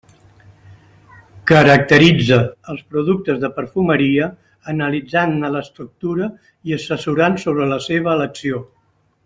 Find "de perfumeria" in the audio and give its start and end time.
3.43-4.31